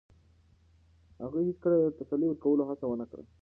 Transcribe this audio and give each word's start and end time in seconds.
هغې 1.23 1.41
هیڅکله 1.47 1.75
د 1.81 1.87
تسلي 1.99 2.25
ورکولو 2.29 2.63
هڅه 2.69 2.85
ونه 2.87 3.05
کړه. 3.11 3.21